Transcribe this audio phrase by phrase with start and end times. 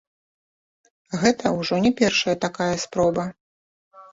[1.23, 3.29] Гэта ўжо не першая такая спроба.